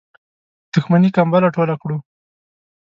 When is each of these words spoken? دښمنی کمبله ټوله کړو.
دښمنی 0.73 1.09
کمبله 1.17 1.47
ټوله 1.55 1.75
کړو. 1.81 1.97